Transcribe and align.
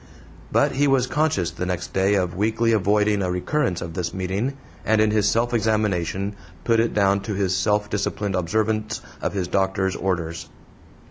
But 0.51 0.71
he 0.71 0.87
was 0.87 1.05
conscious 1.05 1.51
the 1.51 1.67
next 1.67 1.93
day 1.93 2.15
of 2.15 2.35
weakly 2.35 2.71
avoiding 2.73 3.21
a 3.21 3.29
recurrence 3.29 3.83
of 3.83 3.93
this 3.93 4.15
meeting, 4.15 4.57
and 4.83 4.99
in 4.99 5.11
his 5.11 5.29
self 5.29 5.53
examination 5.53 6.33
put 6.63 6.79
it 6.79 6.95
down 6.95 7.19
to 7.19 7.35
his 7.35 7.55
self 7.55 7.87
disciplined 7.87 8.33
observance 8.35 9.01
of 9.21 9.33
his 9.33 9.47
doctor's 9.47 9.95
orders. 9.95 10.49